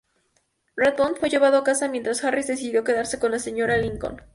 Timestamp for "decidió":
2.47-2.83